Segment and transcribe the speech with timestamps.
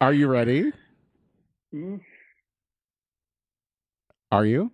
[0.00, 0.72] Are you ready?
[1.74, 2.00] Mm.
[4.30, 4.72] Are you?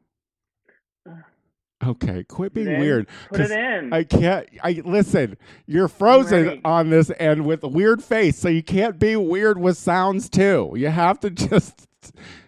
[1.85, 3.09] Okay, quit being Then weird.
[3.29, 3.93] Put it in.
[3.93, 4.49] I can't.
[4.63, 5.37] I listen.
[5.67, 9.77] You're frozen on this end with a weird face, so you can't be weird with
[9.77, 10.73] sounds too.
[10.77, 11.89] You have to just.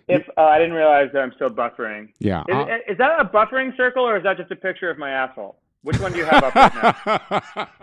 [0.07, 2.11] if uh, I didn't realize that I'm still buffering.
[2.21, 2.43] Yeah.
[2.43, 5.11] Is, I'll- is that a buffering circle or is that just a picture of my
[5.11, 5.57] asshole?
[5.83, 7.69] Which one do you have up right now?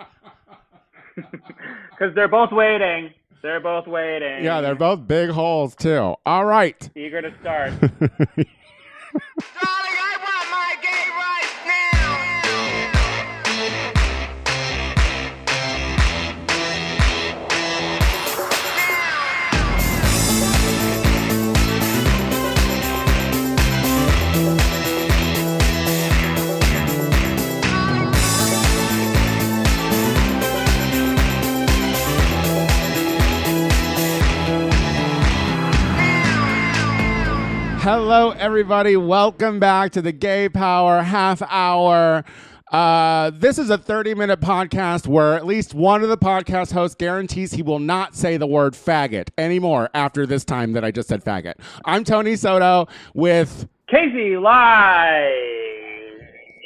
[1.91, 3.13] Because they're both waiting.
[3.41, 4.43] They're both waiting.
[4.43, 6.15] yeah, they're both big holes too.
[6.25, 6.89] All right.
[6.95, 7.73] eager to start.
[37.83, 38.95] Hello, everybody.
[38.95, 42.23] Welcome back to the Gay Power Half Hour.
[42.71, 46.93] Uh, this is a 30 minute podcast where at least one of the podcast hosts
[46.93, 51.09] guarantees he will not say the word faggot anymore after this time that I just
[51.09, 51.55] said faggot.
[51.83, 55.31] I'm Tony Soto with Casey live.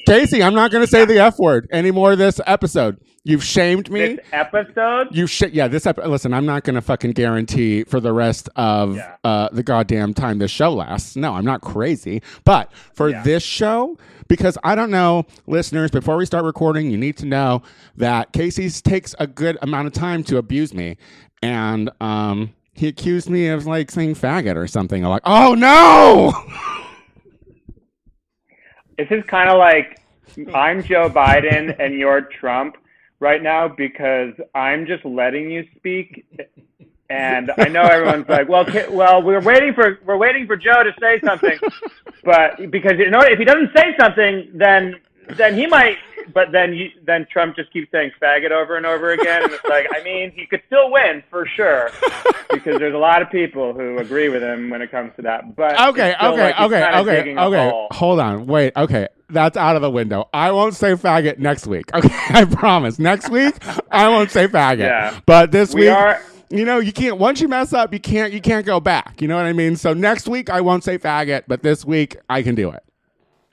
[0.06, 0.42] Casey.
[0.44, 3.00] I'm not going to say the F word anymore this episode.
[3.28, 4.16] You've shamed me.
[4.18, 5.08] This episode.
[5.12, 5.52] You shit.
[5.54, 6.32] Yeah, this ep- listen.
[6.34, 9.16] I'm not going to fucking guarantee for the rest of Yeah.
[9.24, 11.16] uh, the goddamn time this show lasts.
[11.16, 12.22] No, I'm not crazy.
[12.44, 13.24] But for Yeah.
[13.24, 13.98] this show,
[14.28, 15.90] because I don't know, listeners.
[15.90, 17.64] Before we start recording, you need to know
[17.98, 20.98] that Casey takes a good amount of time to abuse me,
[21.42, 25.04] and um, he accused me of like saying faggot or something.
[25.04, 26.32] I'm like, oh no.
[28.98, 30.00] This is kind of like
[30.54, 32.78] I'm Joe Biden and you're Trump
[33.20, 36.26] right now because I'm just letting you speak.
[37.10, 40.92] And I know everyone's like, well, well, we're waiting for we're waiting for Joe to
[41.00, 41.58] say something,
[42.24, 44.96] but because you know if he doesn't say something, then
[45.38, 45.98] then he might.
[46.34, 49.64] But then you, then Trump just keeps saying faggot over and over again, and it's
[49.66, 51.92] like, I mean, he could still win for sure
[52.52, 55.56] because there's a lot of people who agree with him when it comes to that.
[55.56, 57.88] But Okay, okay, like okay, okay, okay.
[57.92, 58.74] Hold on, wait.
[58.76, 60.30] Okay, that's out of the window.
[60.34, 61.86] I won't say faggot next week.
[61.96, 63.00] Okay, I promise.
[63.00, 63.56] Next week,
[63.92, 64.80] I won't say faggot.
[64.80, 65.20] Yeah.
[65.26, 67.18] But this We week, are- you know, you can't.
[67.18, 68.32] Once you mess up, you can't.
[68.34, 69.22] You can't go back.
[69.22, 69.76] You know what I mean?
[69.76, 72.84] So next week, I won't say faggot, but this week, I can do it.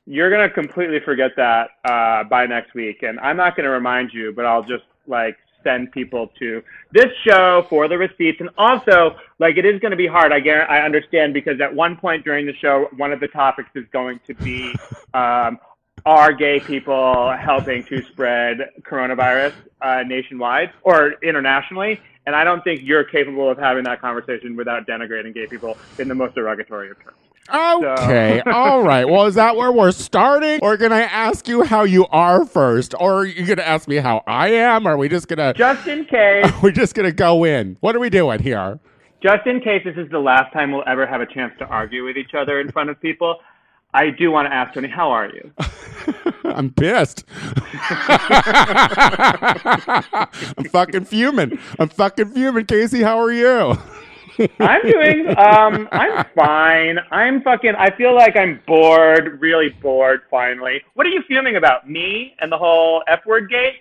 [0.07, 4.33] You're gonna completely forget that uh, by next week, and I'm not gonna remind you,
[4.35, 9.57] but I'll just like send people to this show for the receipts, and also like
[9.57, 10.33] it is gonna be hard.
[10.33, 13.71] I guar- I understand because at one point during the show, one of the topics
[13.75, 14.75] is going to be
[15.15, 15.59] um,
[16.05, 22.01] are gay people helping to spread coronavirus uh, nationwide or internationally.
[22.27, 26.09] And I don't think you're capable of having that conversation without denigrating gay people in
[26.09, 27.17] the most derogatory of terms.
[27.51, 29.05] Okay, all right.
[29.09, 30.61] Well, is that where we're starting?
[30.63, 32.95] Or can I ask you how you are first?
[32.99, 34.87] Or are you gonna ask me how I am?
[34.87, 36.47] Or are we just gonna Just in case.
[36.63, 37.77] we're just gonna go in?
[37.81, 38.79] What are we doing here?
[39.23, 42.05] just in case this is the last time we'll ever have a chance to argue
[42.05, 43.37] with each other in front of people,
[43.95, 45.53] I do want to ask Tony, how are you?
[46.45, 47.23] I'm pissed.
[50.57, 51.57] I'm fucking fuming.
[51.79, 52.67] I'm fucking fuming.
[52.67, 53.79] Casey, how are you?
[54.61, 56.99] I'm doing, um, I'm fine.
[57.11, 60.83] I'm fucking, I feel like I'm bored, really bored finally.
[60.95, 61.89] What are you fuming about?
[61.89, 63.81] Me and the whole F word gate?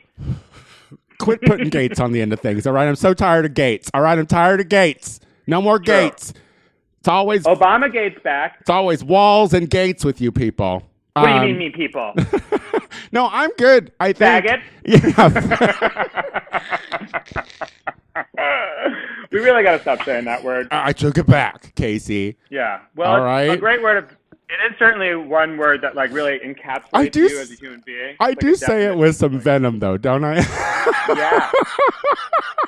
[1.19, 2.67] Quit putting gates on the end of things.
[2.67, 3.90] All right, I'm so tired of gates.
[3.94, 5.19] All right, I'm tired of gates.
[5.47, 5.85] No more True.
[5.85, 6.34] gates.
[7.00, 8.57] It's always Obama gate's back.
[8.61, 10.84] it's always walls and gates with you people.
[11.13, 12.13] What do you Um, mean, me people?
[13.13, 13.91] No, I'm good.
[14.00, 14.45] I think.
[14.45, 14.61] Faggot?
[17.84, 17.91] Yeah.
[19.31, 20.68] We really got to stop saying that word.
[20.72, 22.38] I took it back, Casey.
[22.50, 22.81] Yeah.
[22.96, 23.50] Well, All right.
[23.52, 23.97] a great word.
[24.03, 24.09] Of,
[24.50, 27.81] it is certainly one word that like really encapsulates I do you as a human
[27.86, 28.16] being.
[28.20, 30.36] I Like do say it with some venom, though, don't I?
[31.08, 31.50] Yeah.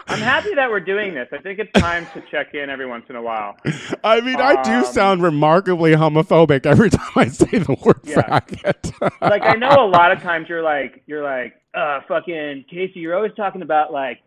[0.07, 1.27] I'm happy that we're doing this.
[1.31, 3.57] I think it's time to check in every once in a while.
[4.03, 8.21] I mean, I do Um, sound remarkably homophobic every time I say the word Yeah.
[8.39, 9.11] faggot.
[9.21, 13.15] Like I know a lot of times you're like you're like, uh fucking Casey, you're
[13.15, 14.19] always talking about like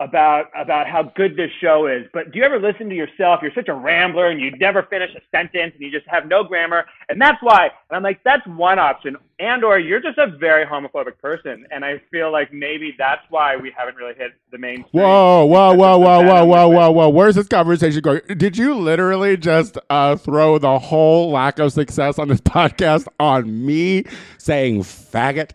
[0.00, 2.06] about about how good this show is.
[2.12, 3.40] But do you ever listen to yourself?
[3.42, 6.44] You're such a rambler and you never finish a sentence and you just have no
[6.44, 6.86] grammar.
[7.08, 7.64] And that's why.
[7.90, 9.16] And I'm like, that's one option.
[9.40, 11.66] And or you're just a very homophobic person.
[11.72, 15.74] And I feel like maybe that's why we haven't really hit the main Whoa, whoa,
[15.74, 17.08] whoa, whoa, whoa, whoa, whoa, whoa.
[17.08, 18.20] Where's this conversation going?
[18.36, 23.66] Did you literally just uh, throw the whole lack of success on this podcast on
[23.66, 24.04] me
[24.38, 25.50] saying faggot?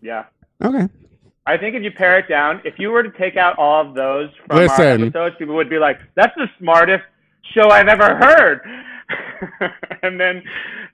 [0.00, 0.26] Yeah.
[0.62, 0.88] Okay.
[1.50, 3.94] I think if you pare it down, if you were to take out all of
[3.94, 7.02] those from our episodes, people would be like, "That's the smartest
[7.52, 8.60] show I've ever heard."
[10.02, 10.44] and then,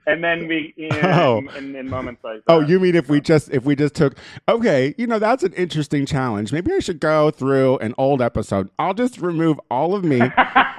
[0.06, 1.58] and then we, you know, Oh.
[1.58, 2.64] in, in moments like oh, that.
[2.64, 4.16] Oh, you mean if we just if we just took
[4.48, 6.52] okay, you know that's an interesting challenge.
[6.52, 8.70] Maybe I should go through an old episode.
[8.78, 10.22] I'll just remove all of me,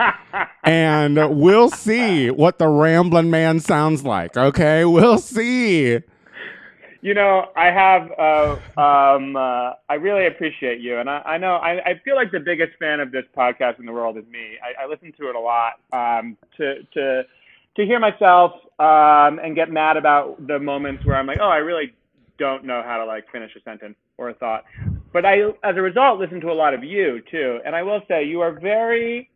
[0.63, 4.35] and we'll see what the rambling man sounds like.
[4.35, 5.99] Okay, we'll see.
[7.07, 8.11] You know, I have.
[8.19, 12.33] Uh, um, uh, I really appreciate you, and I, I know I, I feel like
[12.33, 14.57] the biggest fan of this podcast in the world is me.
[14.61, 15.79] I, I listen to it a lot.
[15.93, 17.23] Um, to to
[17.77, 21.59] to hear myself um, and get mad about the moments where I'm like, oh, I
[21.59, 21.93] really
[22.37, 24.65] don't know how to like finish a sentence or a thought.
[25.13, 28.01] But I, as a result, listen to a lot of you too, and I will
[28.09, 29.29] say you are very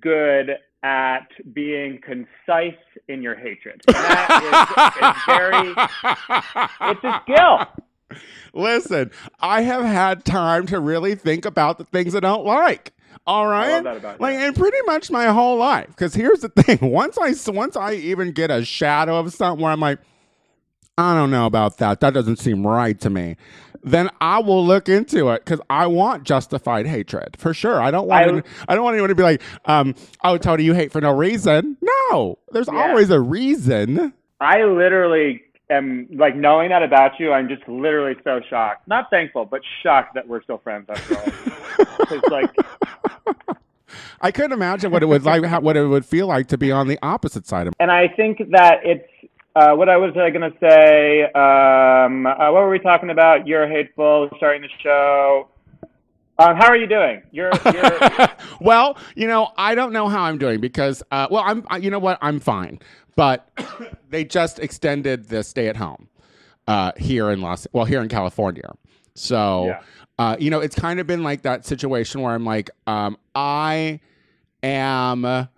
[0.00, 0.50] good
[0.82, 2.78] at being concise
[3.08, 3.80] in your hatred.
[3.86, 5.74] That is, is very
[6.90, 8.20] it's a skill.
[8.54, 9.10] Listen,
[9.40, 12.92] I have had time to really think about the things I don't like.
[13.26, 14.22] All right, love that about you.
[14.22, 15.88] like, and pretty much my whole life.
[15.88, 19.72] Because here's the thing: once I once I even get a shadow of something where
[19.72, 19.98] I'm like,
[20.98, 22.00] I don't know about that.
[22.00, 23.36] That doesn't seem right to me.
[23.84, 27.80] Then I will look into it because I want justified hatred for sure.
[27.80, 28.24] I don't want.
[28.24, 31.00] I- any- I don't want anyone to be like, um, "Oh, Tony, you hate for
[31.00, 31.76] no reason."
[32.10, 32.88] No, there's Yeah.
[32.88, 34.12] always a reason.
[34.40, 37.32] I literally am like knowing that about you.
[37.32, 41.24] I'm just literally so shocked, not thankful, but shocked that we're still friends after all.
[41.98, 42.50] Because like,
[44.20, 46.72] I couldn't imagine what it would like, how, what it would feel like to be
[46.72, 47.74] on the opposite side of.
[47.78, 49.06] and I think that it's
[49.56, 51.24] uh, what I was uh, gonna say.
[51.24, 53.46] Um, uh, what were we talking about?
[53.46, 54.28] You're hateful.
[54.36, 55.48] Starting the show.
[56.40, 57.20] Um, how are you doing?
[57.32, 58.28] You're, you're
[58.60, 61.90] well, you know, I don't know how I'm doing because, uh, well, I'm, I- you
[61.90, 62.78] know what, I'm fine,
[63.16, 63.48] but
[64.08, 66.08] they just extended the stay at home
[66.68, 68.70] uh, here in Los, well, here in California.
[69.16, 69.80] So, Yeah.
[70.20, 73.98] uh, you know, it's kind of been like that situation where I'm like, um, I
[74.62, 75.48] am.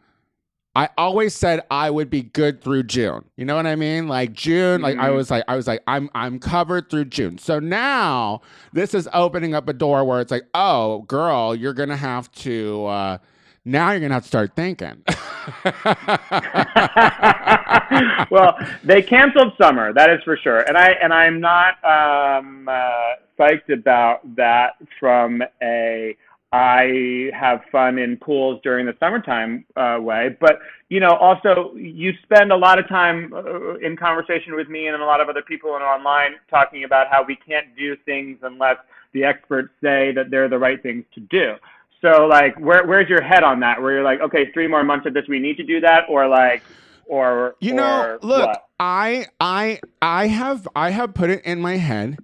[0.77, 3.25] I always said I would be good through June.
[3.37, 4.07] You know what I mean?
[4.09, 5.11] Like June, like I Mhm.
[5.11, 7.39] was like I was like I'm I'm covered through June.
[7.39, 8.41] So now
[8.73, 12.31] this is opening up a door where it's like, "Oh, girl, you're going to have
[12.33, 13.19] to uh
[13.65, 15.03] now you're going to have to start thinking."
[18.31, 23.15] well, they canceled summer, that is for sure, and I and I'm not um, uh,
[23.39, 26.17] psyched about that from a
[26.53, 30.59] I have fun in pools during the summertime uh, way, but
[30.89, 35.01] you know, also you spend a lot of time uh, in conversation with me and
[35.01, 38.79] a lot of other people and online talking about how we can't do things unless
[39.13, 41.55] the experts say that they're the right things to do.
[42.01, 43.81] So like, where where's your head on that?
[43.81, 46.27] Where you're like, okay, three more months of this, we need to do that, or
[46.27, 46.63] like,
[47.07, 48.67] or You know, or look, what?
[48.81, 52.19] I I I have I have put it in my head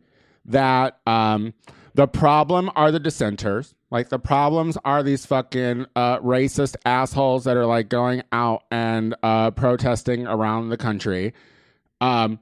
[0.46, 1.54] that um
[1.94, 3.74] the problem are the dissenters.
[3.90, 9.14] Like the problems are these fucking uh, racist assholes that are like going out and
[9.22, 11.32] uh, protesting around the country.
[12.00, 12.40] Um,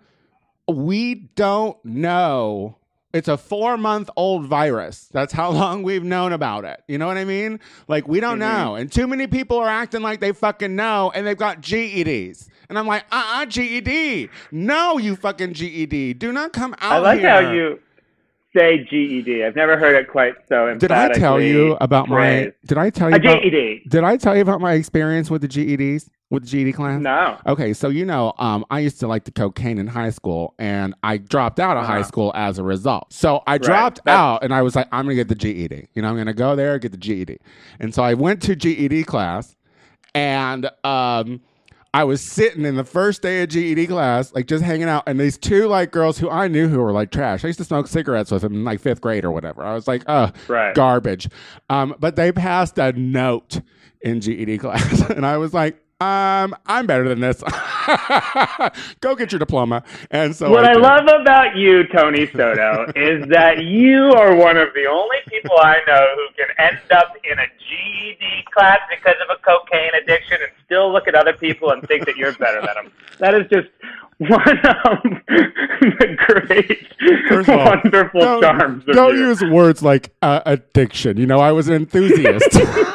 [0.69, 2.79] we don't know.
[3.13, 5.09] It's a four month old virus.
[5.13, 6.83] That's how long we've known about it.
[6.89, 7.61] You know what I mean?
[7.89, 8.41] Like, we don't Mhm.
[8.65, 8.75] know.
[8.77, 12.49] And too many people are acting like they fucking know and they've got GEDs.
[12.71, 14.31] And I'm like, uh uh GED.
[14.51, 16.15] No, you fucking GED.
[16.15, 17.31] Do not come out I like here.
[17.31, 17.79] how you
[18.55, 19.45] say GED.
[19.45, 22.53] I've never heard it quite so Did I tell you about my.
[22.67, 23.43] Did I tell you a about.
[23.43, 23.83] GED?
[23.89, 26.09] Did I tell you about my experience with the GEDs?
[26.31, 27.01] With the GED class?
[27.01, 27.37] No.
[27.47, 30.95] Okay, so you know, um, I used to like the cocaine in high school, and
[31.03, 32.03] I dropped out of high Uh-huh.
[32.09, 33.13] school as a result.
[33.13, 35.89] So I dropped That's- out, and I was like, I'm gonna get the GED.
[35.95, 37.39] You know, I'm gonna go there get the GED.
[37.79, 39.55] And so I went to GED class,
[40.15, 41.41] and um,
[41.95, 45.19] I was sitting in the first day of GED class, like just hanging out, and
[45.19, 47.45] these two like girls who I knew who were like trash.
[47.45, 49.63] I used to smoke cigarettes with them in like fifth grade or whatever.
[49.63, 50.75] I was like, oh, Right.
[50.75, 51.29] garbage.
[51.71, 53.61] Um, but they passed a note
[54.03, 57.43] in GED class, and I was like, um, I'm better than this.
[59.01, 59.83] Go get your diploma.
[60.11, 60.83] And so What I did.
[60.83, 65.79] love about you, Tony Soto, is that you are one of the only people I
[65.87, 70.51] know who can end up in a GED class because of a cocaine addiction and
[70.67, 72.93] still look at other people and think that you're better than them.
[73.19, 73.69] That is just
[74.19, 78.85] one of the great, all, wonderful don't, charms.
[78.89, 79.29] Of don't you.
[79.29, 81.17] use words like uh, addiction.
[81.17, 82.49] You know, I was an enthusiast.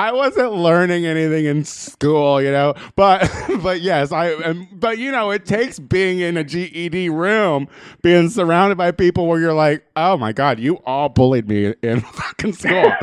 [0.00, 3.30] I wasn't learning anything in school, you know, but
[3.62, 4.66] but yes, I am.
[4.72, 7.68] But you know, it takes being in a GED room,
[8.00, 12.00] being surrounded by people where you're like, oh my god, you all bullied me in
[12.14, 12.90] fucking school,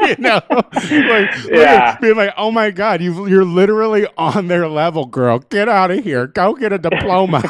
[0.00, 1.98] you know, like, Yeah.
[2.00, 5.40] being like, oh my god, you you're literally on their level, girl.
[5.50, 7.42] Get out of here, go get a diploma.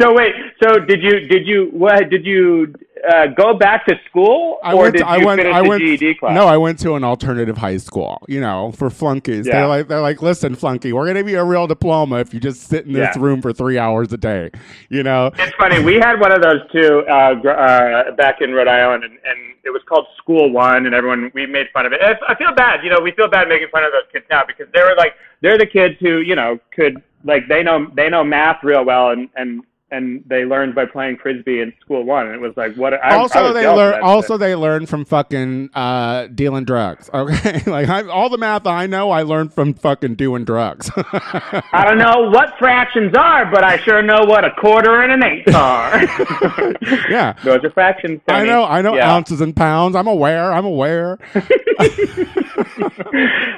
[0.00, 2.74] so wait, so did you did you what did you
[3.08, 4.92] uh, go back to school, I or went.
[4.96, 5.40] did I you went.
[5.40, 5.82] finish I the went.
[5.82, 6.34] GED class?
[6.34, 8.22] No, I went to an alternative high school.
[8.28, 9.46] You know, for flunkies.
[9.46, 9.52] Yeah.
[9.52, 12.40] They're like, they're like, listen, flunky, we're gonna give you a real diploma if you
[12.40, 13.22] just sit in this Yeah.
[13.22, 14.50] room for three hours a day.
[14.88, 15.30] You know.
[15.38, 15.82] It's funny.
[15.82, 19.38] We had one of those too uh, gr- uh, back in Rhode Island, and, and
[19.64, 22.00] it was called School One, and everyone we made fun of it.
[22.02, 24.42] And I feel bad, you know, we feel bad making fun of those kids now
[24.46, 28.08] because they were like they're the kids who you know could like they know they
[28.08, 32.26] know math real well, and and and they learned by playing frisbee in School One,
[32.26, 32.94] and it was like what.
[32.94, 34.02] I, I also, was they learn.
[34.02, 34.40] Also, shit.
[34.40, 37.10] they learn from fucking uh, dealing drugs.
[37.22, 40.90] Okay, like I, all the math I know, I learned from fucking doing drugs.
[40.96, 45.22] I don't know what fractions are, but I sure know what a quarter and an
[45.22, 46.02] eighth are.
[47.10, 47.34] yeah.
[47.44, 48.20] Those are fractions.
[48.26, 49.14] I know, I know Yeah.
[49.14, 49.94] ounces and pounds.
[49.94, 50.52] I'm aware.
[50.52, 51.18] I'm aware.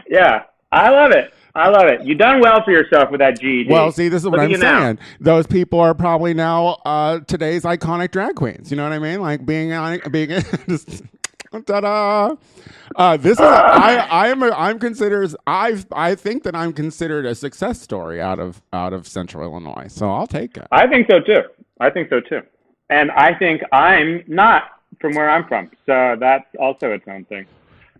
[0.06, 1.32] yeah, I love it.
[1.56, 2.04] I love it.
[2.04, 3.70] You done well for yourself with that GED.
[3.70, 4.80] Well, see, this is what at I'm you now.
[4.80, 4.98] saying.
[5.20, 8.70] Those people are probably now uh, today's iconic drag queens.
[8.72, 9.20] You know what I mean?
[9.20, 10.30] Like being on, being
[10.68, 11.04] just
[11.66, 12.34] ta-da.
[12.96, 17.24] Uh, this is I I am a, I'm considered I I think that I'm considered
[17.26, 19.86] a success story out of out of Central Illinois.
[19.88, 20.66] So I'll take it.
[20.72, 21.42] I think so too.
[21.80, 22.42] I think so too.
[22.90, 24.64] And I think I'm not
[25.00, 27.46] from where I'm from, so that's also its own thing.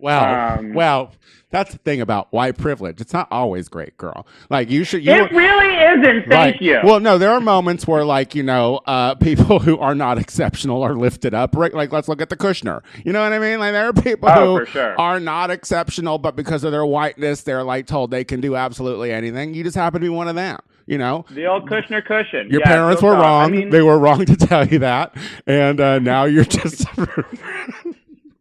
[0.04, 1.12] Well, Um, well,
[1.50, 3.00] that's the thing about white privilege.
[3.00, 4.26] It's not always great, girl.
[4.50, 5.02] Like you should.
[5.04, 6.28] You It really isn't.
[6.28, 6.60] Thank Right.
[6.60, 6.80] you.
[6.84, 10.82] Well, no, there are moments where, like, you know, uh, people who are not exceptional
[10.82, 11.56] are lifted up.
[11.56, 11.72] Right?
[11.72, 12.82] Like, let's look at the Kushner.
[13.04, 13.60] You know what I mean?
[13.60, 15.00] Like, there are people Oh, who sure.
[15.00, 19.10] are not exceptional, but because of their whiteness, they're like told they can do absolutely
[19.10, 19.54] anything.
[19.54, 20.58] You just happen to be one of them.
[20.86, 22.50] You know, the old Kushner cushion.
[22.50, 23.46] your Yeah, parents were wrong.
[23.46, 26.84] I mean, they were wrong to tell you that, and uh, now you're just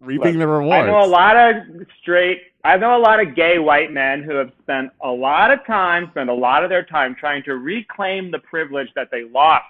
[0.03, 0.83] reaping the rewards.
[0.83, 1.55] I know a lot of
[2.01, 2.41] straight.
[2.63, 6.07] I know a lot of gay white men who have spent a lot of time,
[6.11, 9.65] spent a lot of their time trying to reclaim the privilege that they lost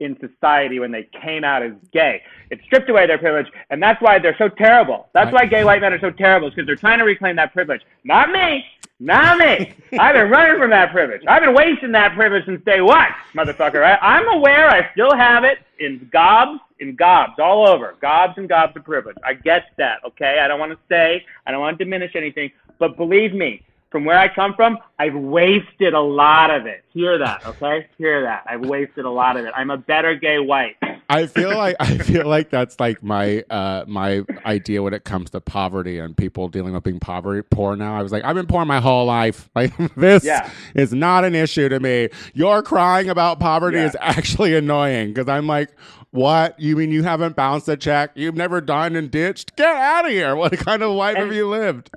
[0.00, 2.20] in society when they came out as gay.
[2.50, 5.08] It stripped away their privilege, and that's why they're so terrible.
[5.12, 7.82] That's why gay white men are so terrible, because they're trying to reclaim that privilege.
[8.02, 8.66] Not me.
[9.00, 9.74] Me.
[9.98, 11.22] I've been running from that privilege.
[11.26, 13.82] I've been wasting that privilege since day one, motherfucker.
[13.84, 17.96] I, I'm aware I still have it in gobs, in gobs, all over.
[18.00, 19.16] Gobs and gobs of privilege.
[19.24, 20.38] I get that, okay?
[20.40, 24.04] I don't want to say, I don't want to diminish anything, but believe me, from
[24.04, 26.84] where I come from, I've wasted a lot of it.
[26.92, 27.88] Hear that, okay?
[27.98, 28.44] Hear that.
[28.46, 29.52] I've wasted a lot of it.
[29.56, 30.76] I'm a better gay white.
[31.08, 35.30] I feel like I feel like that's like my uh my idea when it comes
[35.30, 37.96] to poverty and people dealing with being poverty poor now.
[37.98, 39.48] I was like, I've been poor my whole life.
[39.54, 40.50] Like this Yeah.
[40.74, 42.08] is not an issue to me.
[42.34, 43.86] Your crying about poverty Yeah.
[43.86, 45.70] is actually annoying because I'm like,
[46.10, 46.58] what?
[46.58, 48.12] You mean you haven't bounced a check?
[48.14, 49.56] You've never dined and ditched?
[49.56, 50.34] Get out of here.
[50.36, 51.90] What kind of life And- have you lived?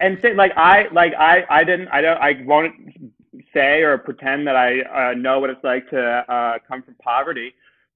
[0.00, 2.74] and say like I like I I didn't I don't I won't
[3.52, 4.80] say or pretend that I
[5.10, 7.54] uh, know what it's like to uh, come from poverty.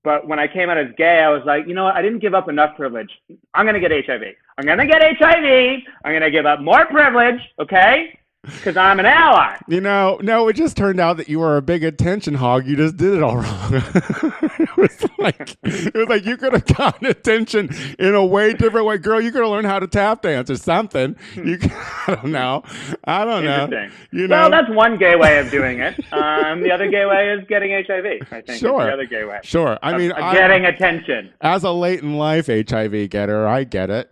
[0.08, 1.94] But when I came out as gay, I was like, you know what?
[1.94, 3.10] I didn't give up enough privilege.
[3.52, 4.22] I'm gonna get HIV.
[4.56, 5.82] I'm gonna get HIV.
[6.02, 7.38] I'm gonna give up more privilege.
[7.58, 8.18] Okay?
[8.45, 9.57] Because I'm an ally.
[9.68, 12.66] You know, no, it just turned out that you were a big attention hog.
[12.66, 13.71] You just did it all wrong.
[13.75, 17.68] it was like it was like you could have gotten attention
[17.99, 18.97] in a way different way.
[18.97, 21.16] Girl, you could have learned how to tap dance or something.
[21.35, 21.73] You could,
[22.07, 22.62] I don't know.
[23.04, 23.88] I don't know.
[24.11, 25.99] You know, well, that's one gay way of doing it.
[26.12, 28.07] Um, the other gay way is getting HIV.
[28.33, 28.85] I think Sure.
[28.85, 29.40] the other gay way.
[29.42, 29.78] sure.
[29.83, 31.30] I Of- mean, of I- getting attention.
[31.42, 34.11] as a late in life HIV getter, I get it.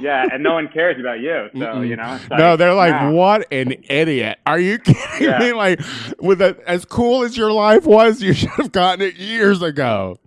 [0.00, 1.48] Yeah, and no one cares about you.
[1.58, 2.14] So you know.
[2.20, 3.10] it's no, they're like, nah.
[3.12, 4.38] what an idiot.
[4.46, 5.38] Are you kidding Yeah.
[5.38, 5.52] me?
[5.52, 5.80] Like,
[6.20, 10.18] with a, as cool as your life was, you should have gotten it years ago.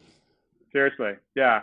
[0.71, 1.61] Seriously, yeah.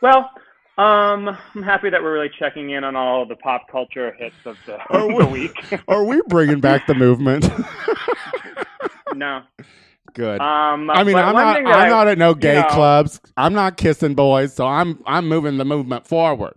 [0.00, 0.30] Well,
[0.78, 4.56] um, I'm happy that we're really checking in on all the pop culture hits of
[4.66, 5.80] the, Are of the we- week.
[5.88, 7.46] Are we bringing back the movement?
[9.14, 9.42] no.
[10.14, 10.40] Good.
[10.40, 11.56] Um, I mean, I'm not.
[11.58, 13.20] I'm I- not at no you gay know, clubs.
[13.36, 16.54] I'm not kissing boys, so I'm I'm moving the movement forward.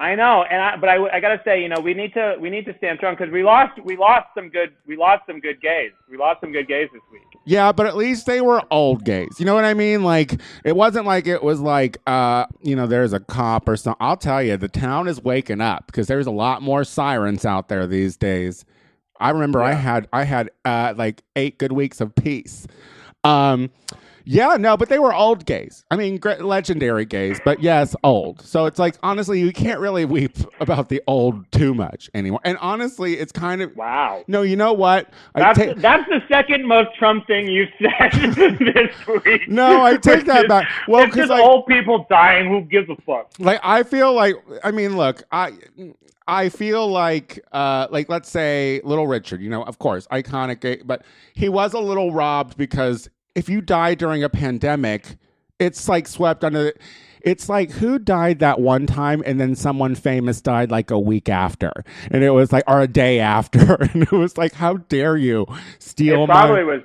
[0.00, 2.50] I know, and I, but I, I gotta say, you know, we need to we
[2.50, 5.60] need to stand strong because we lost we lost some good we lost some good
[5.60, 5.90] gays.
[6.08, 7.22] We lost some good gays this week.
[7.44, 9.40] Yeah, but at least they were old gays.
[9.40, 10.04] You know what I mean?
[10.04, 13.98] Like it wasn't like it was like uh, you know, there's a cop or something.
[14.00, 17.68] I'll tell you, the town is waking up because there's a lot more sirens out
[17.68, 18.64] there these days.
[19.18, 22.68] I remember I had I had uh like eight good weeks of peace.
[23.24, 23.70] Um
[24.30, 25.84] yeah, no, but they were old gays.
[25.90, 28.42] I mean, great, legendary gays, but yes, old.
[28.42, 32.40] So it's like honestly, you can't really weep about the old too much anymore.
[32.44, 34.24] And honestly, it's kind of Wow.
[34.28, 34.42] no.
[34.42, 35.08] You know what?
[35.34, 39.48] That's, ta- that's the second most Trump thing you've said this week.
[39.48, 40.68] No, I take that is- back.
[40.86, 42.48] Well, because like- old people dying.
[42.50, 43.30] Who gives a fuck?
[43.38, 45.52] like I feel like I mean, look, I
[46.26, 51.02] I feel like uh like let's say Little Richard, you know, of course, iconic, but
[51.32, 53.08] he was a little robbed because
[53.38, 55.16] if you die during a pandemic,
[55.60, 56.64] it's like swept under.
[56.64, 56.74] The,
[57.22, 61.28] it's like who died that one time and then someone famous died like a week
[61.28, 61.72] after.
[62.10, 63.74] And it was like or a day after.
[63.92, 65.46] And it was like, how dare you
[65.78, 66.82] steal It probably my was.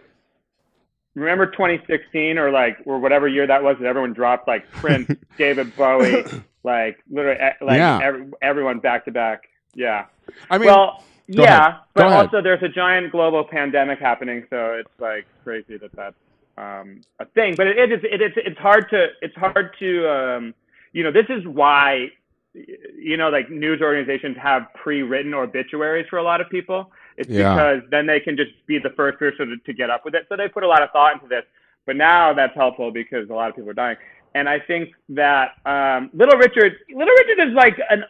[1.15, 5.75] Remember 2016 or like or whatever year that was that everyone dropped like Prince, David
[5.75, 6.23] Bowie,
[6.63, 7.99] like literally like Yeah.
[8.03, 9.43] every, everyone back to back.
[9.75, 10.05] Yeah.
[10.49, 11.79] I mean well, yeah, ahead.
[11.93, 16.15] But also there's a giant global pandemic happening, so it's like crazy that that's
[16.57, 17.55] um, a thing.
[17.55, 20.53] But it, it is it is it's hard to it's hard to um,
[20.91, 22.07] you know this is why
[22.53, 26.91] you know like news organizations have pre-written obituaries for a lot of people.
[27.17, 27.53] It's Yeah.
[27.55, 30.25] because then they can just be the first person to, to get up with it.
[30.29, 31.43] So they put a lot of thought into this.
[31.85, 33.97] But now that's helpful because a lot of people are dying.
[34.35, 38.03] And I think that um, Little Richard, Little Richard is like an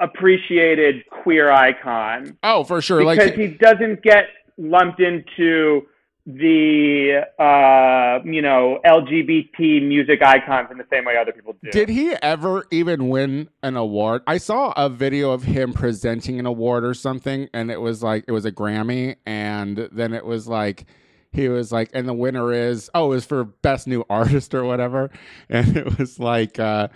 [0.00, 3.00] unappreciated queer icon Oh, for sure.
[3.00, 4.26] because like he doesn't get
[4.58, 5.86] lumped into
[6.24, 11.70] the uh, you know LGBT music icons in the same way other people do.
[11.70, 14.22] Did he ever even win an award?
[14.26, 18.24] I saw a video of him presenting an award or something, and it was like
[18.28, 20.86] it was a Grammy, and then it was like
[21.32, 24.64] he was like, and the winner is oh, it was for best new artist or
[24.64, 25.10] whatever,
[25.48, 26.86] and it was like uh,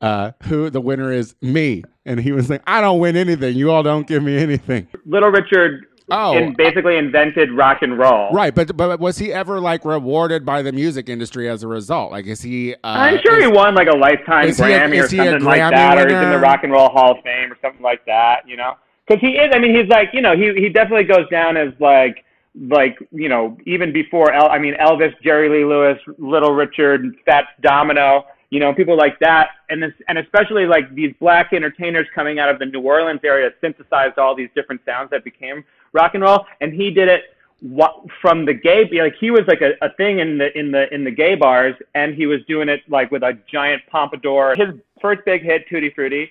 [0.00, 3.72] uh, who the winner is me, and he was like, I don't win anything, you
[3.72, 4.86] all don't give me anything.
[5.04, 8.32] Little Richard Oh, in, basically invented rock and roll.
[8.32, 12.10] Right, but but was he ever like rewarded by the music industry as a result?
[12.10, 12.74] Like, is he?
[12.74, 15.18] Uh, I'm sure is- he won like a lifetime he a- Grammy or is he
[15.18, 17.52] a something like Grammy that, or he's in the Rock and Roll Hall of Fame
[17.52, 18.48] or something like that.
[18.48, 18.74] You know,
[19.06, 19.50] because he is.
[19.52, 22.24] I mean, he's like you know he he definitely goes down as like
[22.68, 27.48] like you know even before El, I mean Elvis, Jerry Lee Lewis, Little Richard, Fats
[27.60, 28.24] Domino.
[28.50, 32.48] You know, people like that, and this, and especially like these black entertainers coming out
[32.48, 36.46] of the New Orleans area synthesized all these different sounds that became rock and roll,
[36.60, 37.24] and he did it
[37.60, 40.92] what from the gay like he was like a, a thing in the in the
[40.94, 41.74] in the gay bars.
[41.94, 44.54] And he was doing it like with a giant pompadour.
[44.56, 46.30] His first big hit tutti frutti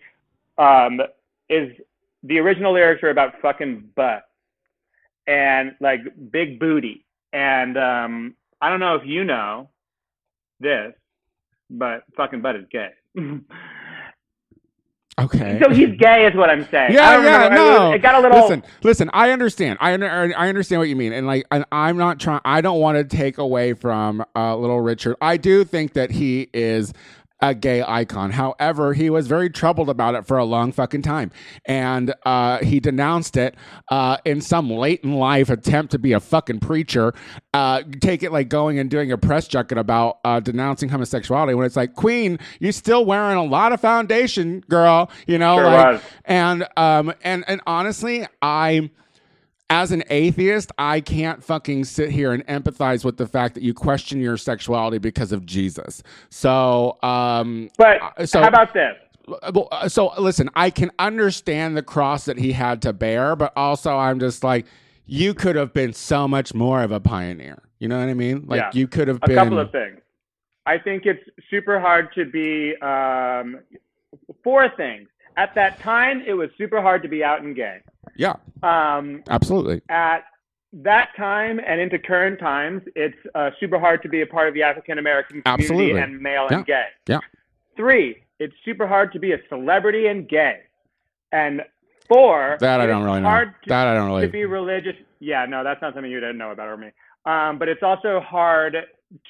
[0.58, 1.02] um
[1.50, 1.76] is
[2.24, 4.28] the original lyrics are about fucking butt
[5.28, 7.04] and like big booty.
[7.34, 9.70] And um i don't know if you know
[10.60, 10.94] this
[11.69, 12.89] but fucking butt is gay
[15.19, 15.60] okay.
[15.62, 17.91] so he's gay is what i'm saying Yeah, yeah, remember- no.
[17.93, 19.10] it got a little Listen, listen.
[19.13, 19.77] I understand.
[19.82, 22.41] I I understand what you mean, and like, and I'm not trying.
[22.45, 25.15] I don't want to take away from uh, Little Richard.
[25.21, 26.93] I do think that he is
[27.39, 28.32] a gay icon.
[28.32, 31.32] However, he was very troubled about it for a long fucking time,
[31.65, 33.56] and uh, he denounced it
[33.89, 37.13] uh, in some late in life attempt to be a fucking preacher.
[37.54, 41.65] Uh, take it like going and doing a press junket about uh, denouncing homosexuality when
[41.65, 45.10] it's like, Queen, you're still wearing a lot of foundation, girl.
[45.28, 48.89] You know, Sure like, and um and and honestly, I
[49.69, 53.73] as an atheist, I can't fucking sit here and empathize with the fact that you
[53.73, 56.03] question your sexuality because of Jesus.
[56.30, 58.95] So, um but uh, so how about this
[59.43, 63.97] uh, so listen, I can understand the cross that he had to bear, but also
[63.97, 64.65] I'm just like
[65.06, 67.62] you could have been so much more of a pioneer.
[67.80, 68.45] You know what I mean?
[68.47, 68.71] Like Yeah.
[68.73, 69.99] you could have a been couple of things.
[70.65, 73.60] I think it's super hard to be um,
[74.43, 75.08] four things.
[75.38, 77.80] At that time, it was super hard to be out and gay.
[78.17, 79.82] Yeah, Um, absolutely.
[79.89, 80.25] at
[80.73, 84.53] that time and into current times, it's uh, super hard to be a part of
[84.53, 86.01] the African American community Absolutely.
[86.01, 86.58] and male Yeah.
[86.58, 86.86] and gay.
[87.08, 87.19] Yeah.
[87.75, 90.62] Three, it's super hard to be a celebrity and gay.
[91.32, 91.62] And
[92.08, 93.45] four, That I don't really know.
[93.45, 94.95] to, That I don't really to be religious.
[95.19, 96.89] Yeah, no, that's not something you didn't know about or me.
[97.25, 98.77] Um, but it's also hard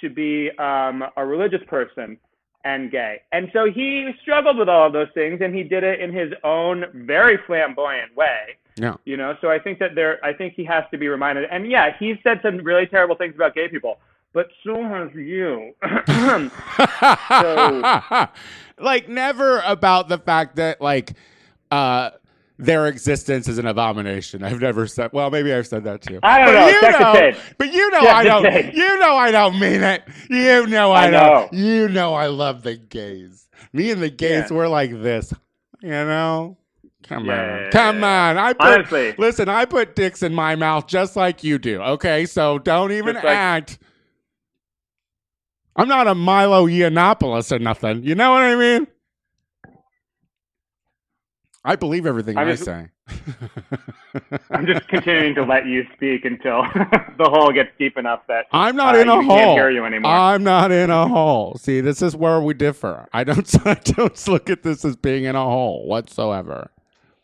[0.02, 2.18] to be um, a religious person
[2.64, 3.22] and gay.
[3.32, 6.32] And so he struggled with all of those things, and he did it in his
[6.44, 8.58] own very flamboyant way.
[8.80, 8.96] Yeah.
[9.06, 11.46] You know, so I think that there, I think he has to be reminded.
[11.52, 13.98] And yeah, he's said some really terrible things about gay people,
[14.34, 15.74] but so has you.
[18.80, 21.14] like never about the fact that like
[21.72, 22.12] uh
[22.60, 24.44] their existence is an abomination.
[24.44, 25.12] I've never said.
[25.14, 26.20] Well, maybe I've said that too.
[26.24, 26.68] I don't But know.
[26.68, 26.82] You
[27.32, 28.44] know but you know I don't.
[28.44, 28.74] tape.
[28.76, 30.04] You know I don't mean it.
[30.30, 31.54] You know I, I don't.
[31.54, 31.58] know.
[31.60, 33.48] You know I love the gays.
[33.74, 34.58] Me and the gays Yeah.
[34.58, 35.34] were like this.
[35.82, 36.58] You know.
[37.04, 38.38] Come Yeah, on, yeah, yeah, come on.
[38.38, 39.16] I put, Honestly.
[39.18, 39.48] listen.
[39.50, 41.82] I put dicks in my mouth just like you do.
[41.82, 43.80] Okay, so don't even like- act.
[45.76, 48.04] I'm not a Milo Yiannopoulos or nothing.
[48.04, 48.88] You know what I mean?
[51.64, 52.88] I believe everything I'm I just- say.
[54.52, 56.62] I'm just continuing to let you speak until
[57.18, 59.38] the hole gets deep enough that I'm not uh, in a you hole.
[59.38, 60.12] can't hear you anymore.
[60.12, 61.56] I'm not in a hole.
[61.58, 63.08] See, this is where we differ.
[63.14, 63.48] I don't.
[63.68, 66.70] I don't look at this as being in a hole whatsoever.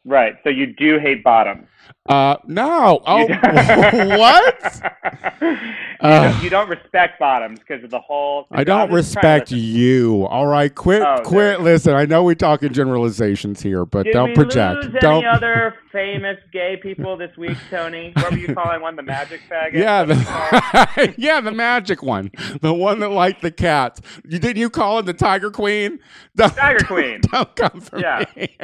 [0.06, 0.36] Right.
[0.44, 1.68] So you do hate bottoms.
[2.08, 3.02] Uh, no.
[3.06, 4.82] Oh, You don't- what?
[5.42, 5.58] you,
[6.02, 8.46] Uh, don't, you don't respect bottoms because of the whole.
[8.52, 10.26] I don't I'm just trying respect you.
[10.26, 11.60] All right, quit, Oh, quit.
[11.60, 11.63] you.
[11.63, 14.92] Listen, I know we talking generalizations here, but Did don't project.
[15.00, 15.24] don't.
[15.24, 18.12] any other famous gay people this week, Tony?
[18.18, 18.98] What were you calling one?
[18.98, 19.72] The magic faggot?
[19.74, 21.16] yeah, What did you call it?
[21.16, 24.02] the, yeah, the magic one, the one that liked the cats.
[24.28, 26.00] You didn't you call him the Tiger Queen?
[26.36, 27.22] Don't, Tiger Queen.
[27.32, 28.26] Don't come for Yeah.
[28.36, 28.58] me.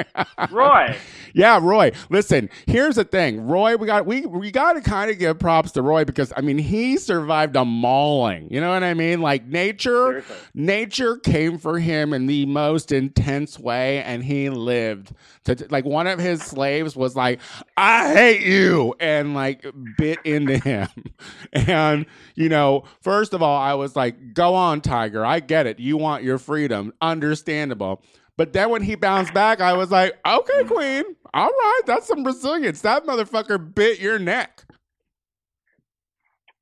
[0.52, 0.97] Roy.
[1.34, 1.91] Yeah, Roy.
[2.10, 3.29] Listen, here's the thing.
[3.38, 6.42] Roy, we got we we got to kind of give props to Roy because I
[6.42, 8.48] mean he survived a mauling.
[8.52, 9.22] You know what I mean?
[9.22, 10.36] Like nature, Seriously.
[10.54, 15.12] nature came for him in the most intense way, and he lived.
[15.46, 17.39] To, like one of his slaves was like,
[17.78, 19.65] "I hate you," and like
[19.98, 20.88] bit into him.
[21.54, 25.26] And you know, first of all, I was like, "Go on, Tiger.
[25.26, 25.80] I get it.
[25.80, 26.94] You want your freedom.
[27.02, 28.02] Understandable."
[28.39, 31.04] But then when he bounced back, I was like, okay, Queen.
[31.34, 32.80] All right, that's some resilience.
[32.80, 34.63] That motherfucker bit your neck.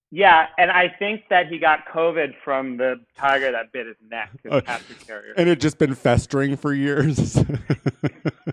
[0.10, 4.32] Yeah, and I think that he got COVID from the tiger that bit his neck.
[4.50, 4.60] Uh,
[5.06, 5.36] carrier.
[5.38, 7.38] And it just been festering for years.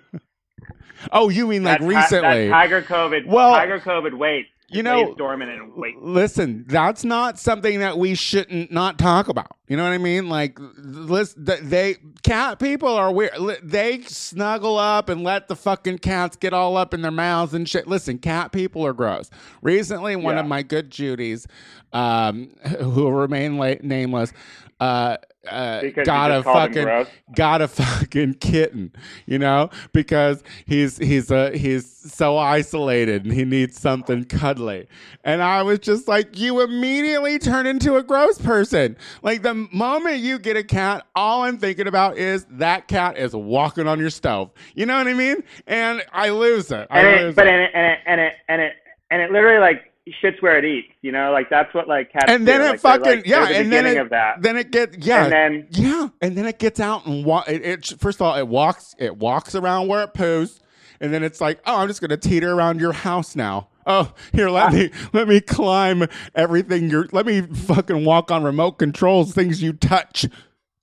[1.10, 2.48] oh, you mean like That recently?
[2.48, 3.26] that tiger COVID.
[3.26, 4.18] Well, tiger COVID.
[4.18, 4.48] Wait.
[4.76, 5.96] You know- dormant and wait.
[6.02, 9.56] Listen, that's not something that we shouldn't not talk about.
[9.68, 10.28] You know what I mean?
[10.28, 13.32] Like, listen, they cat people are weird.
[13.62, 17.68] They snuggle up and let the fucking cats get all up in their mouths and
[17.68, 17.86] shit.
[17.86, 19.30] Listen, cat people are gross.
[19.62, 20.40] Recently, one Yeah.
[20.40, 21.46] of my good Judies,
[21.92, 24.32] um, who will remain la- nameless,
[24.80, 25.16] uh,
[25.48, 28.92] uh, got a just called him fucking got a fucking kitten,
[29.26, 34.86] you know, because he's he's a he's so isolated and he needs something cuddly.
[35.24, 38.96] And I was just like, you immediately turn into a gross person.
[39.22, 43.34] Like the moment you get a cat, all I'm thinking about is that cat is
[43.34, 44.50] walking on your stove.
[44.74, 45.42] You know what I mean?
[45.66, 46.86] And I lose it.
[46.90, 48.72] I And lose it, but it, and it and it and it
[49.10, 50.88] and it literally like shits where it eats.
[51.02, 52.26] You know, like that's what like cats.
[52.28, 52.66] and then do.
[52.66, 54.42] it Like, fucking like, yeah, the and then it of that.
[54.42, 57.64] then it get yeah, And then Yeah, and then it gets out and wa- it,
[57.64, 57.86] it.
[57.98, 58.94] First of all, it walks.
[58.98, 60.60] It walks around where it poos,
[61.00, 63.68] and then it's like, oh, I'm just gonna teeter around your house now.
[63.86, 64.70] Oh, here, let ah.
[64.70, 66.88] me let me climb everything.
[66.88, 70.26] You're let me fucking walk on remote controls, things you touch.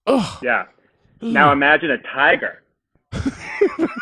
[0.08, 0.40] Ugh.
[0.44, 0.66] yeah.
[1.22, 2.62] Now imagine a tiger.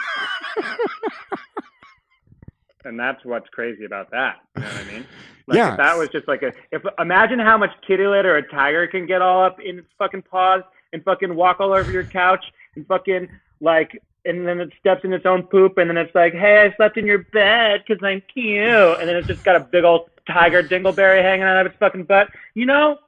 [2.85, 4.37] and that's what's crazy about that.
[4.55, 5.05] You know what I mean?
[5.47, 5.71] Like Yeah.
[5.71, 9.07] if that was just like a if imagine how much kitty litter a tiger can
[9.07, 10.61] get all up in its fucking paws
[10.93, 13.27] and fucking walk all over your couch and fucking
[13.59, 16.75] like and then it steps in its own poop and then it's like, hey, I
[16.75, 20.11] slept in your bed because I'm cute, and then it's just got a big old
[20.27, 22.27] tiger dingleberry hanging out of its fucking butt.
[22.53, 22.99] You know,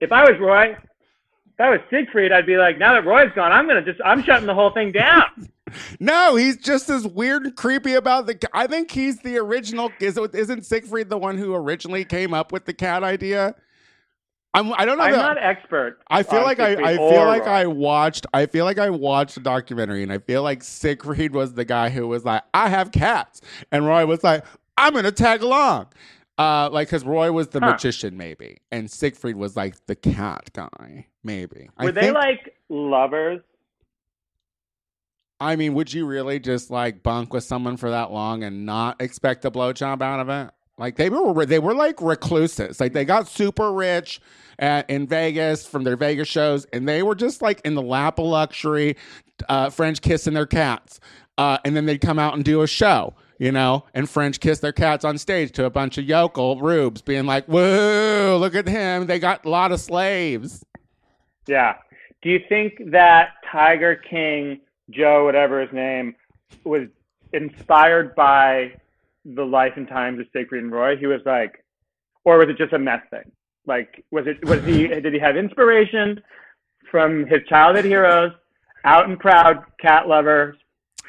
[0.00, 0.76] if I was Roy,
[1.60, 4.22] if I was Siegfried, I'd be like, now that Roy's gone, I'm gonna just I'm
[4.22, 5.24] shutting the whole thing down.
[6.00, 8.36] No, he's just as weird and creepy about the.
[8.52, 9.92] I think he's the original.
[10.00, 13.54] Is isn't Siegfried the one who originally came up with the cat idea?
[14.52, 14.72] I'm.
[14.72, 15.04] I don't know.
[15.04, 16.00] I'm not expert.
[16.10, 17.52] I feel like I, Siegfried I or feel like Roy.
[17.52, 21.54] I watched I feel like I watched a documentary and I feel like Siegfried was
[21.54, 24.44] the guy who was like I have cats and Roy was like
[24.76, 25.86] I'm gonna tag along,
[26.36, 27.66] uh, like because Roy was the Huh.
[27.72, 31.68] magician maybe and Siegfried was like the cat guy maybe.
[31.76, 33.40] I Were they think- like lovers?
[35.42, 39.00] I mean, would you really just like bunk with someone for that long and not
[39.00, 40.52] expect a blowjob out of it?
[40.76, 42.78] Like they were, they were like recluses.
[42.80, 44.20] Like they got super rich
[44.58, 48.18] at, in Vegas from their Vegas shows, and they were just like in the lap
[48.18, 48.96] of luxury,
[49.48, 51.00] uh, French kissing their cats,
[51.38, 53.14] uh, and then they'd come out and do a show.
[53.38, 57.00] You know, and French kiss their cats on stage to a bunch of yokel rubes,
[57.00, 59.06] being like, "Whoa, look at him!
[59.06, 60.62] They got a lot of slaves."
[61.46, 61.74] Yeah.
[62.22, 66.14] Do you think that Tiger King, Joe, whatever his name,
[66.64, 66.88] was
[67.32, 68.72] inspired by
[69.24, 70.96] the life and times of Siegfried and Roy?
[70.96, 71.64] He was like,
[72.24, 73.30] or was it just a mess thing?
[73.66, 76.22] Like, was it was he did he have inspiration
[76.90, 78.32] from his childhood heroes,
[78.84, 80.56] out and proud cat lover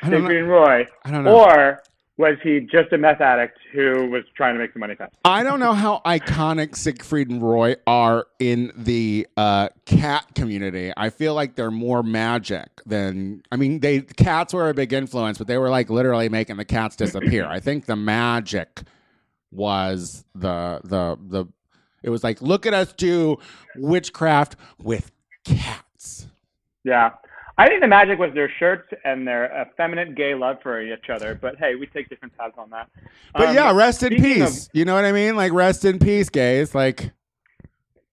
[0.04, 1.44] I Siegfried and Roy, I don't know.
[1.44, 1.84] or
[2.22, 5.12] was he just a meth addict who was trying to make some money fast?
[5.26, 10.94] I don't know how iconic Siegfried and Roy are in the uh, cat community.
[10.96, 13.42] I feel like they're more magic than.
[13.52, 16.66] I mean, they cats were a big influence, but they were like literally making the
[16.66, 17.48] cats disappear.
[17.48, 18.84] I think the magic
[19.52, 21.46] was the the the.
[22.04, 23.38] It was like, look at us do
[23.76, 25.12] witchcraft with
[25.44, 26.28] cats.
[26.84, 27.12] Yeah.
[27.62, 31.38] I think the magic was their shirts and their effeminate gay love for each other.
[31.40, 32.90] But hey, we take different paths on that.
[33.36, 34.68] But Um, yeah, rest in peace.
[34.74, 35.36] you know what I mean?
[35.36, 36.74] Like rest in peace, gays.
[36.74, 37.12] Like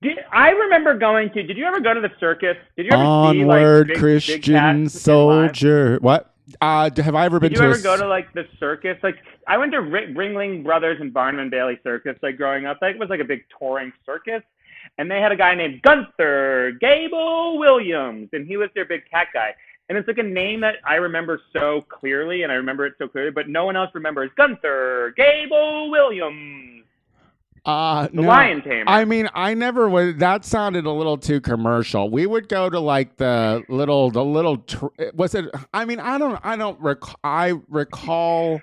[0.03, 1.43] Did, I remember going to.
[1.43, 2.59] Did you ever go to the circus?
[2.77, 4.93] Did you ever see like big, big Christian live?
[4.93, 5.97] soldier.
[6.03, 6.35] What?
[6.61, 8.99] Uh, have I ever been Did you to a ever go to like the circus?
[9.03, 12.79] Like I went to Ri- Ringling Brothers and Barnum and Bailey Circus like growing up.
[12.83, 14.43] Like it was like a big touring circus,
[14.99, 19.55] and they had a guy named Gunther Gebel-Williams, and he was their big cat guy.
[19.89, 23.09] And it's like a name that I remember so clearly, and I remember it so
[23.09, 26.85] clearly, but no one else remembers Gunther Gebel-Williams,
[27.65, 28.29] uh, the no.
[28.29, 28.85] lion tamer.
[28.87, 30.21] I mean, I never would.
[30.21, 32.09] That sounded a little too commercial.
[32.11, 34.59] We would go to like the little, the little.
[34.59, 35.47] Tr- was it?
[35.75, 36.41] I mean, I don't.
[36.43, 37.17] I don't recall.
[37.23, 38.63] I recall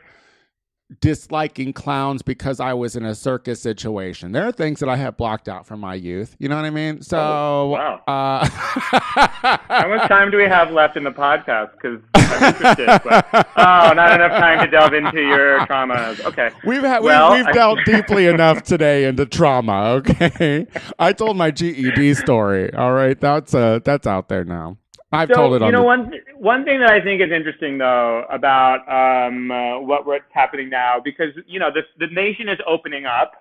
[1.01, 4.31] disliking clowns because I was in a circus situation.
[4.31, 6.35] There are things that I have blocked out from my youth.
[6.39, 7.01] You know what I mean?
[7.01, 8.01] So, Oh, wow.
[8.07, 11.71] uh, How much time do we have left in the podcast?
[11.73, 13.01] Because I'm interested.
[13.03, 16.23] But, oh, not enough time to delve into your traumas.
[16.25, 16.49] Okay.
[16.65, 20.01] We've had Well, we, we've I- dealt deeply enough today into trauma.
[20.05, 20.67] Okay,
[20.99, 22.73] I told my GED story.
[22.73, 24.77] All right, that's uh that's out there now.
[25.11, 28.25] I've So told it you know one one thing that I think is interesting though
[28.29, 33.05] about um, uh, what what's happening now because you know this the nation is opening
[33.05, 33.33] up.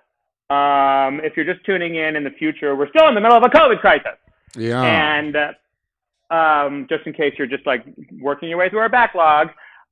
[0.49, 3.43] Um, if you're just tuning in in the future, we're still in the middle of
[3.43, 4.17] a COVID crisis,
[4.55, 4.81] yeah.
[4.83, 7.83] and uh, um, just in case you're just like
[8.21, 9.47] working your way through our backlog,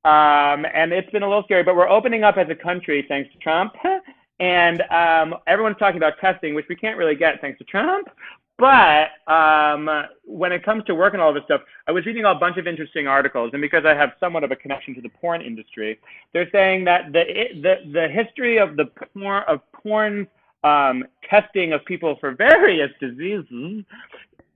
[0.06, 3.32] um, and it's been a little scary, but we're opening up as a country thanks
[3.34, 3.74] to Trump,
[4.40, 8.08] and um, everyone's talking about testing, which we can't really get thanks to Trump.
[8.58, 9.90] But um,
[10.26, 12.68] when it comes to work and all this stuff, I was reading a bunch of
[12.68, 16.00] interesting articles, and because I have somewhat of a connection to the porn industry,
[16.34, 17.24] they're saying that the
[17.62, 20.28] the the history of the porn of porn
[20.64, 23.84] um, testing of people for various diseases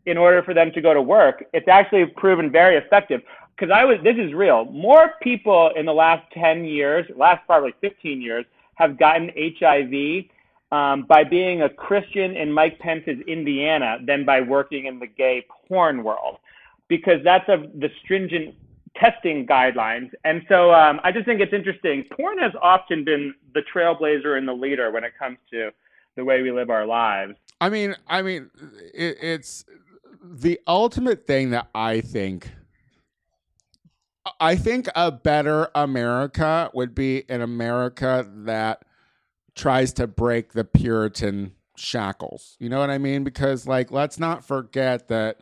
[0.06, 3.22] in order for them to go to work, it's actually proven very effective.
[3.56, 4.66] Because I was, this is real.
[4.66, 10.26] More people in the last 10 years, last probably 15 years, have gotten HIV
[10.72, 15.46] um, by being a Christian in Mike Pence's Indiana than by working in the gay
[15.68, 16.38] porn world,
[16.88, 18.56] because that's a, the stringent
[18.96, 20.10] testing guidelines.
[20.24, 22.04] And so um, I just think it's interesting.
[22.16, 25.72] Porn has often been the trailblazer and the leader when it comes to
[26.16, 27.36] the way we live our lives.
[27.62, 28.50] I mean, I mean,
[28.94, 29.66] it, it's
[30.22, 32.52] the ultimate thing that I think.
[34.40, 38.84] I think a better America would be an America that
[39.58, 42.56] tries to break the Puritan shackles.
[42.60, 43.24] You know what I mean?
[43.24, 45.42] Because, like, let's not forget that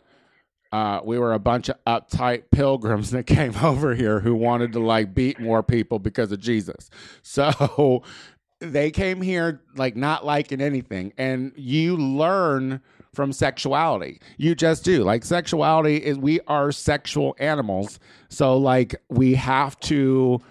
[0.71, 4.79] uh, we were a bunch of uptight pilgrims that came over here who wanted to,
[4.79, 6.89] like, beat more people because of Jesus.
[7.21, 8.03] So
[8.59, 11.13] they came here, like, not liking anything.
[11.17, 12.81] And you learn
[13.13, 14.19] from sexuality.
[14.37, 15.03] You just do.
[15.03, 17.99] Like, sexuality is, we are sexual animals.
[18.29, 20.41] So, like, we have to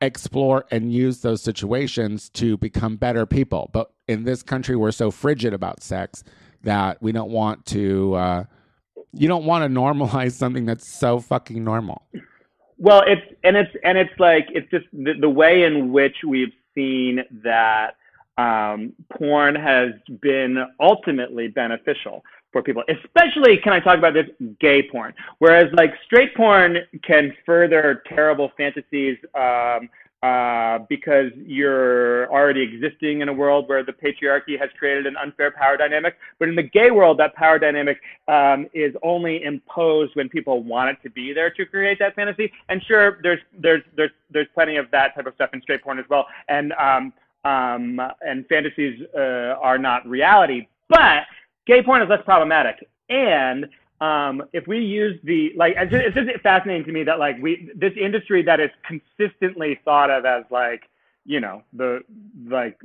[0.00, 3.70] explore and use those situations to become better people.
[3.72, 6.24] But in this country, we're so frigid about sex
[6.62, 8.14] that we don't want to.
[8.14, 8.44] Uh,
[9.12, 12.02] you don't want to normalize something that's so fucking normal.
[12.78, 16.52] Well, it's and it's and it's like it's just the, the way in which we've
[16.74, 17.96] seen that
[18.38, 19.90] um, porn has
[20.22, 22.82] been ultimately beneficial for people.
[22.88, 24.28] Especially, can I talk about this
[24.60, 25.12] gay porn?
[25.38, 29.18] Whereas like straight porn can further terrible fantasies.
[29.34, 35.16] Um, uh, because you're already existing in a world where the patriarchy has created an
[35.16, 36.16] unfair power dynamic.
[36.40, 40.90] But in the gay world, that power dynamic um, is only imposed when people want
[40.90, 42.50] it to be there to create that fantasy.
[42.68, 46.00] And sure, there's there's there's there's plenty of that type of stuff in straight porn
[46.00, 46.26] as well.
[46.48, 47.12] And um,
[47.48, 51.22] um, and fantasies uh, are not reality, but
[51.66, 52.88] gay porn is less problematic.
[53.08, 53.66] And
[54.00, 57.92] um, if we use the like, it's just, fascinating to me that like we this
[58.00, 60.82] industry that is consistently thought of as like
[61.24, 62.00] you know the
[62.46, 62.78] like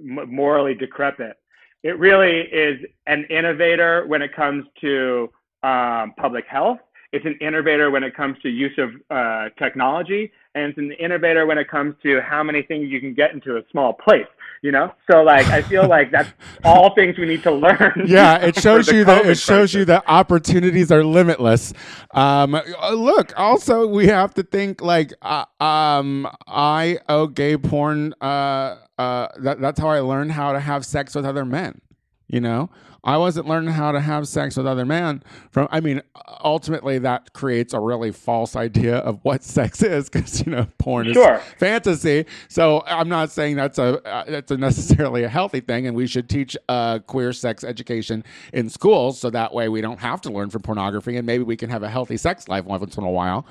[0.00, 1.36] morally decrepit,
[1.82, 5.30] it really is an innovator when it comes to
[5.62, 6.78] um, public health.
[7.14, 11.46] It's an innovator when it comes to use of uh, technology, and it's an innovator
[11.46, 14.26] when it comes to how many things you can get into a small place.
[14.62, 16.32] You know, so like I feel like that's
[16.64, 18.02] all things we need to learn.
[18.06, 21.72] Yeah, it shows you that it shows you that opportunities are limitless.
[22.10, 22.62] Um, uh,
[22.94, 28.12] look, also we have to think like uh, um, I owe gay porn.
[28.20, 31.80] Uh, uh, that, that's how I learned how to have sex with other men.
[32.26, 32.70] You know,
[33.04, 35.68] I wasn't learning how to have sex with other men from.
[35.70, 36.02] I mean,
[36.42, 41.12] ultimately that creates a really false idea of what sex is because you know porn
[41.12, 41.36] Sure.
[41.36, 42.24] is fantasy.
[42.48, 46.06] So I'm not saying that's a uh, that's a necessarily a healthy thing, and we
[46.06, 50.30] should teach uh, queer sex education in schools so that way we don't have to
[50.32, 53.10] learn from pornography, and maybe we can have a healthy sex life once in a
[53.10, 53.46] while.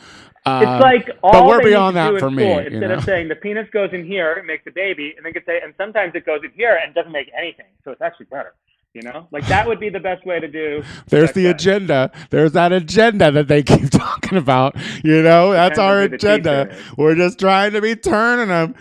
[0.46, 2.44] Um, It's like all but we're beyond to that for me.
[2.44, 2.96] school, you Instead know?
[2.96, 5.60] of saying the penis goes in here, it makes a baby, and they could say,
[5.64, 7.68] and sometimes it goes in here and doesn't make anything.
[7.86, 8.54] So it's actually better.
[8.94, 10.84] You know, like that would be the best way to do.
[11.08, 12.12] There's the agenda.
[12.30, 14.76] There's that agenda that they keep talking about.
[15.04, 16.78] You know, that's our agenda.
[16.96, 18.76] We're just trying to be turning them.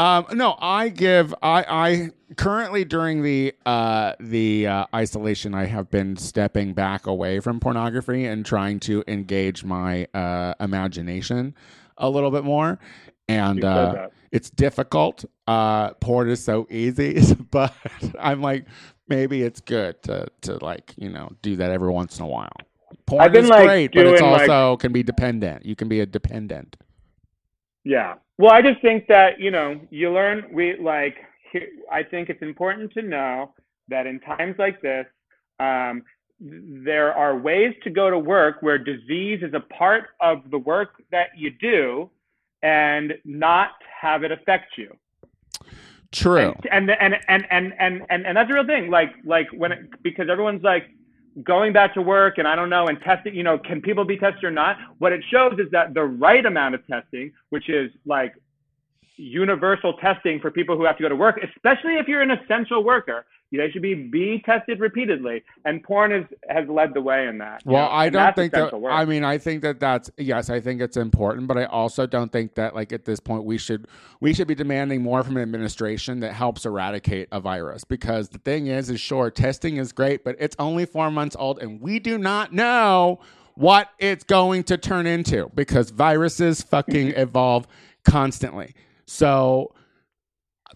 [0.00, 1.34] Um, no, I give.
[1.42, 7.40] I I currently during the uh, the uh, isolation, I have been stepping back away
[7.40, 11.54] from pornography and trying to engage my uh, imagination
[11.98, 12.78] a little bit more.
[13.28, 15.24] And uh, it's difficult.
[15.46, 17.74] Uh, porn is so easy, but
[18.18, 18.64] I'm like,
[19.08, 22.52] maybe it's good to to like you know do that every once in a while.
[23.06, 25.64] Porn I've been, is like, great, but it's doing, like- also can be dependent.
[25.64, 26.76] You can be a dependent.
[27.84, 28.14] Yeah.
[28.38, 31.16] Well, I just think that, you know, you learn, we like,
[31.90, 33.52] I think it's important to know
[33.88, 35.06] that in times like this,
[35.58, 36.02] um,
[36.38, 41.02] there are ways to go to work where disease is a part of the work
[41.10, 42.10] that you do
[42.62, 44.94] and not have it affect you.
[46.12, 46.54] True.
[46.70, 48.90] And, and, and, and, and, and, and, that's a real thing.
[48.90, 50.84] Like, like when, it, because everyone's like,
[51.44, 54.16] going back to work and I don't know and testing, you know, can people be
[54.16, 54.76] tested or not?
[54.98, 58.34] What it shows is that the right amount of testing, which is like
[59.18, 62.84] universal testing for people who have to go to work, especially if you're an essential
[62.84, 65.42] worker, they should be be tested repeatedly.
[65.64, 67.62] And porn is, has led the way in that.
[67.64, 68.78] Well, know, I and don't think that.
[68.78, 68.92] work.
[68.92, 70.50] I mean, I think that that's yes.
[70.50, 73.58] I think it's important, but I also don't think that like at this point we
[73.58, 73.88] should
[74.20, 78.38] we should be demanding more from an administration that helps eradicate a virus because the
[78.38, 81.98] thing is, is sure testing is great, but it's only four months old, and we
[81.98, 83.18] do not know
[83.54, 87.66] what it's going to turn into because viruses fucking evolve
[88.04, 88.74] constantly.
[89.08, 89.74] So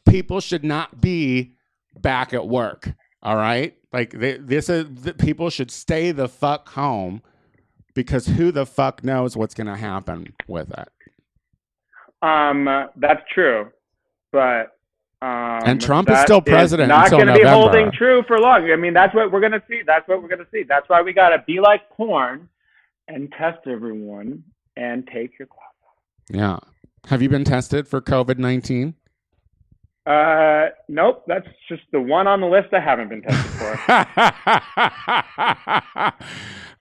[0.08, 1.52] people should not be
[2.00, 2.88] back at work.
[3.22, 7.22] All right, like they, this is the, people should stay the fuck home
[7.94, 10.88] because who the fuck knows what's going to happen with it.
[12.20, 13.70] Um, that's true,
[14.32, 14.76] but
[15.20, 18.68] um, And Trump is still president Not going to be holding true for long.
[18.72, 19.82] I mean, that's what we're going to see.
[19.86, 20.64] That's what we're going to see.
[20.64, 22.48] That's why we got to be like porn
[23.06, 24.42] and test everyone
[24.76, 25.68] and take your class.
[26.28, 26.71] Yeah.
[27.08, 28.94] Have you been tested for COVID nineteen?
[30.04, 31.22] Uh, nope.
[31.28, 33.78] That's just the one on the list I haven't been tested for.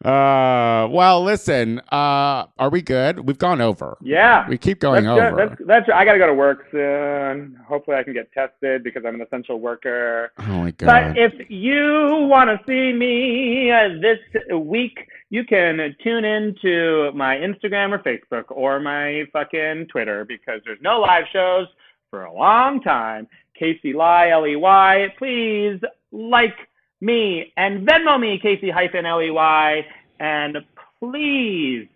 [0.08, 1.80] uh, well, listen.
[1.92, 3.28] Uh, are we good?
[3.28, 3.98] We've gone over.
[4.02, 4.48] Yeah.
[4.50, 5.48] We keep going that's over.
[5.50, 7.60] That's, that's, I got to go to work soon.
[7.68, 10.32] Hopefully, I can get tested because I'm an essential worker.
[10.40, 10.88] oh my god.
[10.88, 14.20] But if you want to see me uh, this
[14.56, 14.98] week,
[15.32, 20.82] you can tune in to my Instagram or Facebook or my fucking Twitter because there's
[20.82, 21.68] no live shows
[22.10, 23.28] for a long time.
[23.58, 25.08] Casey Ley, L E Y.
[25.18, 25.80] Please
[26.12, 26.56] like
[27.00, 29.86] me and Venmo me, Casey hyphen L E Y.
[30.20, 30.58] And
[31.00, 31.88] please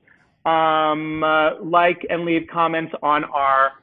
[0.46, 3.74] um, uh, like and leave comments on our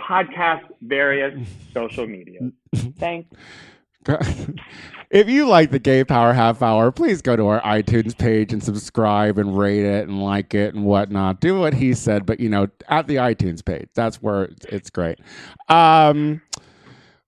[0.00, 1.36] podcast various
[1.74, 2.38] social media.
[2.98, 3.34] Thanks.
[5.10, 8.62] if you like the Gay Power Half Hour, please go to our iTunes page and
[8.62, 11.40] subscribe and rate it and like it and whatnot.
[11.40, 15.18] Do what he said, but you know, at the iTunes page, that's where it's, great.
[15.68, 16.40] Um,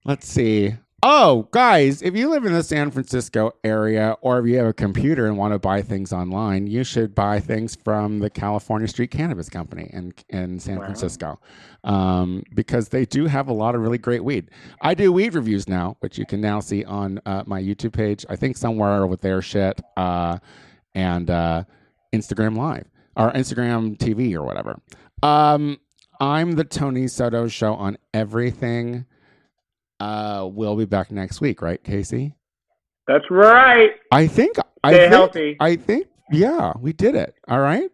[0.05, 0.75] let's see.
[1.01, 4.73] Oh, guys, if you live in the San Francisco area or if you have a
[4.73, 9.13] computer and want to buy things online, you should buy things from the California Street
[9.13, 10.87] Cannabis Company in, in San Wow.
[10.87, 11.39] Francisco
[11.85, 14.51] um, because they do have a lot of really great weed.
[14.83, 18.27] I do weed reviews now, which you can now see on uh, my YouTube page,
[18.29, 20.39] I think somewhere with their shit, uh,
[20.97, 21.63] and uh,
[22.13, 24.81] Instagram Live or Instagram TV or whatever.
[25.23, 25.79] Um,
[26.19, 29.07] I'm the Tony Soto Show on everything.
[30.01, 32.35] Uh, we'll be back next week, right, Casey?
[33.07, 33.91] That's right.
[34.13, 34.57] I think.
[34.85, 35.57] I Stay think, healthy.
[35.61, 36.07] I think.
[36.31, 37.35] Yeah, we did it.
[37.49, 37.91] All right.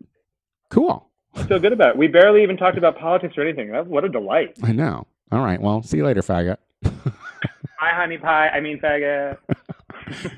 [0.70, 1.08] Cool.
[1.34, 1.96] I feel good about it.
[1.96, 3.72] We barely even talked about politics or anything.
[3.72, 4.56] That, what a delight.
[4.62, 5.06] I know.
[5.32, 5.60] All right.
[5.60, 6.58] Well, see you later, faggot.
[6.84, 8.48] Hi, honey pie.
[8.48, 9.38] I mean, faggot.